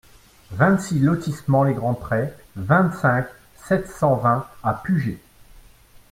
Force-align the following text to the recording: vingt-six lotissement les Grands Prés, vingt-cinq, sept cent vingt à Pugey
vingt-six 0.53 0.97
lotissement 0.99 1.63
les 1.63 1.75
Grands 1.75 1.93
Prés, 1.93 2.33
vingt-cinq, 2.55 3.27
sept 3.67 3.87
cent 3.87 4.15
vingt 4.15 4.47
à 4.63 4.73
Pugey 4.73 5.19